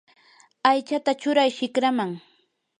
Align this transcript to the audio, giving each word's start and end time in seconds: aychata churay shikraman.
aychata 0.69 1.11
churay 1.21 1.49
shikraman. 1.57 2.11